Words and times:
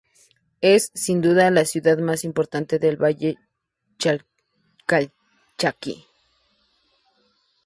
Es, 0.61 0.89
sin 0.95 1.21
duda, 1.21 1.51
la 1.51 1.63
ciudad 1.63 1.99
más 1.99 2.23
importante 2.23 2.79
del 2.79 2.97
Valle 2.97 3.37
Calchaquí. 3.99 6.07